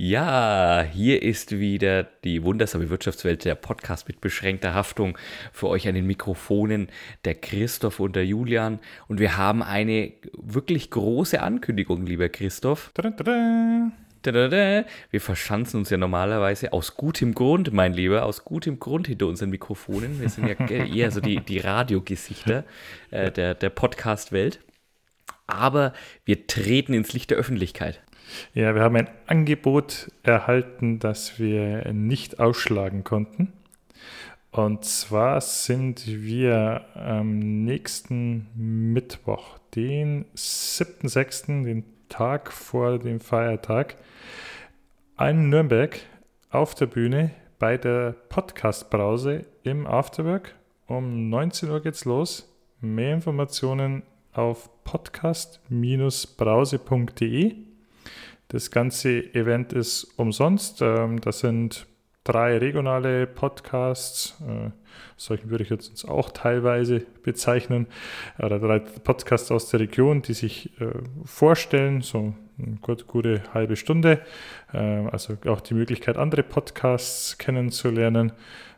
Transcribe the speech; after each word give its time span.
Ja, 0.00 0.82
hier 0.88 1.24
ist 1.24 1.58
wieder 1.58 2.04
die 2.04 2.44
wundersame 2.44 2.88
Wirtschaftswelt, 2.88 3.44
der 3.44 3.56
Podcast 3.56 4.06
mit 4.06 4.20
beschränkter 4.20 4.72
Haftung 4.72 5.18
für 5.52 5.66
euch 5.66 5.88
an 5.88 5.96
den 5.96 6.06
Mikrofonen, 6.06 6.86
der 7.24 7.34
Christoph 7.34 7.98
und 7.98 8.14
der 8.14 8.24
Julian. 8.24 8.78
Und 9.08 9.18
wir 9.18 9.36
haben 9.36 9.60
eine 9.60 10.12
wirklich 10.34 10.92
große 10.92 11.42
Ankündigung, 11.42 12.06
lieber 12.06 12.28
Christoph. 12.28 12.92
Tada. 14.22 14.84
Wir 15.10 15.20
verschanzen 15.20 15.80
uns 15.80 15.90
ja 15.90 15.96
normalerweise 15.96 16.72
aus 16.72 16.94
gutem 16.94 17.34
Grund, 17.34 17.72
mein 17.72 17.92
Lieber, 17.92 18.24
aus 18.24 18.44
gutem 18.44 18.78
Grund 18.78 19.08
hinter 19.08 19.26
unseren 19.26 19.50
Mikrofonen. 19.50 20.20
Wir 20.20 20.28
sind 20.28 20.46
ja 20.46 20.54
eher 20.68 21.10
so 21.10 21.20
die, 21.20 21.40
die 21.40 21.58
Radiogesichter 21.58 22.62
äh, 23.10 23.32
der, 23.32 23.56
der 23.56 23.70
Podcast-Welt. 23.70 24.60
Aber 25.48 25.92
wir 26.24 26.46
treten 26.46 26.94
ins 26.94 27.12
Licht 27.12 27.30
der 27.30 27.38
Öffentlichkeit. 27.38 28.00
Ja, 28.54 28.74
wir 28.74 28.82
haben 28.82 28.96
ein 28.96 29.10
Angebot 29.26 30.10
erhalten, 30.22 30.98
das 30.98 31.38
wir 31.38 31.92
nicht 31.92 32.40
ausschlagen 32.40 33.04
konnten. 33.04 33.52
Und 34.50 34.84
zwar 34.84 35.40
sind 35.40 36.06
wir 36.06 36.84
am 36.94 37.38
nächsten 37.38 38.48
Mittwoch, 38.54 39.58
den 39.74 40.24
7.6., 40.34 41.64
den 41.64 41.84
Tag 42.08 42.52
vor 42.52 42.98
dem 42.98 43.20
Feiertag, 43.20 43.96
in 45.20 45.50
Nürnberg 45.50 46.00
auf 46.50 46.74
der 46.74 46.86
Bühne 46.86 47.30
bei 47.58 47.76
der 47.76 48.14
Podcast-Brause 48.28 49.44
im 49.64 49.86
Afterwork. 49.86 50.54
Um 50.86 51.28
19 51.28 51.70
Uhr 51.70 51.82
geht's 51.82 52.06
los. 52.06 52.50
Mehr 52.80 53.14
Informationen 53.14 54.04
auf 54.32 54.70
podcast-brause.de. 54.84 57.67
Das 58.48 58.70
ganze 58.70 59.34
Event 59.34 59.74
ist 59.74 60.04
umsonst. 60.16 60.80
Ähm, 60.80 61.20
das 61.20 61.40
sind 61.40 61.86
drei 62.24 62.58
regionale 62.58 63.26
Podcasts. 63.26 64.36
Äh, 64.42 64.70
solchen 65.16 65.50
würde 65.50 65.64
ich 65.64 65.70
jetzt 65.70 66.08
auch 66.08 66.30
teilweise 66.30 67.00
bezeichnen. 67.22 67.86
Oder 68.38 68.58
drei 68.58 68.78
Podcasts 68.78 69.50
aus 69.50 69.68
der 69.70 69.80
Region, 69.80 70.22
die 70.22 70.32
sich 70.32 70.78
äh, 70.80 70.92
vorstellen, 71.24 72.00
so 72.00 72.34
eine 72.58 72.76
gute, 72.80 73.04
gute 73.04 73.42
halbe 73.52 73.76
Stunde. 73.76 74.20
Äh, 74.72 74.78
also 74.78 75.36
auch 75.46 75.60
die 75.60 75.74
Möglichkeit, 75.74 76.16
andere 76.16 76.42
Podcasts 76.42 77.38
kennenzulernen. 77.38 78.32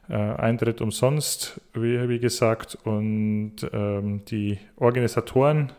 Eintritt 0.08 0.80
umsonst, 0.80 1.60
wie, 1.72 2.08
wie 2.08 2.18
gesagt. 2.18 2.76
Und 2.82 3.58
ähm, 3.72 4.24
die 4.24 4.58
Organisatoren, 4.74 5.70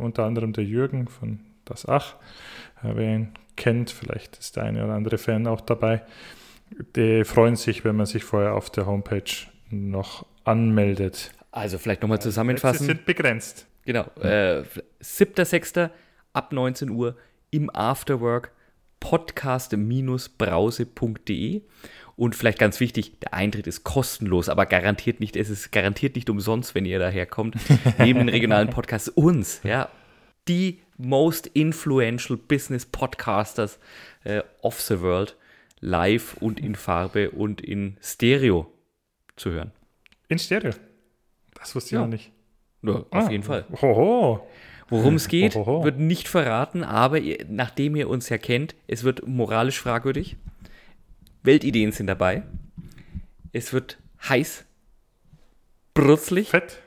unter 0.00 0.24
anderem 0.24 0.54
der 0.54 0.64
Jürgen 0.64 1.08
von 1.08 1.40
Das 1.66 1.86
Ach, 1.86 2.14
wer 2.82 3.14
ihn 3.14 3.34
kennt, 3.56 3.90
vielleicht 3.90 4.38
ist 4.38 4.56
der 4.56 4.62
eine 4.64 4.82
oder 4.84 4.94
andere 4.94 5.18
Fan 5.18 5.46
auch 5.46 5.60
dabei. 5.60 6.00
Die 6.96 7.22
freuen 7.24 7.54
sich, 7.56 7.84
wenn 7.84 7.96
man 7.96 8.06
sich 8.06 8.24
vorher 8.24 8.54
auf 8.54 8.70
der 8.70 8.86
Homepage 8.86 9.30
noch 9.70 10.24
anmeldet. 10.44 11.32
Also 11.52 11.78
vielleicht 11.78 12.02
nochmal 12.02 12.20
zusammenfassen. 12.20 12.80
Sie 12.80 12.86
sind 12.86 13.04
begrenzt. 13.04 13.68
Genau. 13.84 14.06
Äh, 14.20 14.64
7.6. 15.02 15.90
ab 16.32 16.52
19 16.52 16.90
Uhr 16.90 17.16
im 17.50 17.70
Afterwork 17.74 18.50
podcast-brause.de 19.00 21.62
und 22.16 22.34
vielleicht 22.34 22.58
ganz 22.58 22.80
wichtig, 22.80 23.20
der 23.20 23.34
Eintritt 23.34 23.66
ist 23.66 23.84
kostenlos, 23.84 24.48
aber 24.48 24.64
garantiert 24.66 25.20
nicht, 25.20 25.36
es 25.36 25.50
ist 25.50 25.70
garantiert 25.70 26.16
nicht 26.16 26.30
umsonst, 26.30 26.74
wenn 26.74 26.86
ihr 26.86 26.98
daherkommt. 26.98 27.56
Neben 27.98 28.20
den 28.20 28.30
regionalen 28.30 28.70
Podcasts 28.70 29.08
uns, 29.08 29.60
ja, 29.62 29.90
die 30.48 30.80
most 30.98 31.46
influential 31.48 32.36
business 32.36 32.86
podcasters 32.86 33.78
äh, 34.24 34.42
of 34.62 34.80
the 34.80 35.00
world 35.00 35.36
live 35.80 36.36
und 36.40 36.58
in 36.60 36.74
Farbe 36.74 37.30
und 37.30 37.60
in 37.60 37.96
Stereo 38.02 38.72
zu 39.36 39.50
hören. 39.50 39.72
In 40.28 40.38
Stereo? 40.38 40.72
Das 41.54 41.74
wusste 41.74 41.88
ich 41.88 41.92
ja. 41.92 42.00
noch 42.00 42.08
nicht. 42.08 42.32
Ja, 42.82 42.92
auf 42.92 43.06
ah, 43.10 43.30
jeden 43.30 43.42
Fall. 43.42 43.64
Hoho. 43.80 44.46
Worum 44.88 45.16
es 45.16 45.28
geht, 45.28 45.54
Hohoho. 45.54 45.84
wird 45.84 45.98
nicht 45.98 46.28
verraten, 46.28 46.84
aber 46.84 47.18
ihr, 47.18 47.44
nachdem 47.48 47.96
ihr 47.96 48.08
uns 48.08 48.28
ja 48.28 48.38
kennt, 48.38 48.74
es 48.86 49.02
wird 49.02 49.26
moralisch 49.26 49.80
fragwürdig. 49.80 50.36
Weltideen 51.42 51.92
sind 51.92 52.06
dabei. 52.06 52.44
Es 53.52 53.72
wird 53.72 53.98
heiß, 54.28 54.64
brutzlig, 55.94 56.50
fett, 56.50 56.80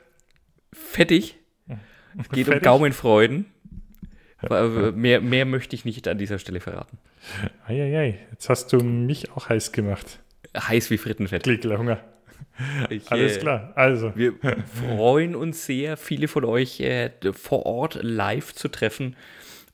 fettig. 0.72 1.36
Es 2.18 2.28
geht 2.30 2.46
Fettig. 2.46 2.62
um 2.62 2.64
Gaumenfreuden. 2.64 3.46
Mehr, 4.48 5.20
mehr 5.20 5.44
möchte 5.44 5.76
ich 5.76 5.84
nicht 5.84 6.08
an 6.08 6.18
dieser 6.18 6.38
Stelle 6.38 6.60
verraten. 6.60 6.98
Eieiei, 7.66 8.18
jetzt 8.30 8.48
hast 8.48 8.72
du 8.72 8.78
mich 8.78 9.32
auch 9.32 9.48
heiß 9.48 9.72
gemacht. 9.72 10.20
Heiß 10.56 10.90
wie 10.90 10.98
Frittenfett. 10.98 11.42
Klickler 11.42 11.78
Hunger. 11.78 12.00
Ich, 12.90 13.10
Alles 13.10 13.36
äh, 13.36 13.40
klar, 13.40 13.72
also. 13.74 14.12
Wir 14.14 14.34
freuen 14.86 15.34
uns 15.34 15.66
sehr, 15.66 15.96
viele 15.96 16.28
von 16.28 16.44
euch 16.44 16.80
äh, 16.80 17.10
vor 17.32 17.64
Ort 17.66 17.98
live 18.02 18.54
zu 18.54 18.68
treffen 18.68 19.16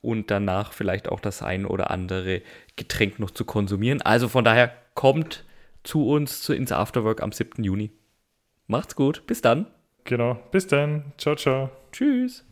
und 0.03 0.31
danach 0.31 0.73
vielleicht 0.73 1.09
auch 1.09 1.21
das 1.21 1.43
ein 1.43 1.67
oder 1.67 1.91
andere 1.91 2.43
Getränk 2.77 3.19
noch 3.19 3.31
zu 3.31 3.45
konsumieren. 3.45 4.03
Also 4.03 4.29
von 4.29 4.45
daher 4.45 4.73
kommt 4.95 5.45
zu 5.83 6.09
uns 6.09 6.43
zu, 6.43 6.53
ins 6.53 6.73
Afterwork 6.73 7.23
am 7.23 7.33
7. 7.33 7.63
Juni. 7.65 7.91
Macht's 8.67 8.97
gut, 8.97 9.27
bis 9.27 9.41
dann. 9.41 9.67
Genau, 10.05 10.35
bis 10.51 10.67
dann. 10.67 11.13
Ciao, 11.19 11.35
ciao. 11.35 11.71
Tschüss. 11.93 12.45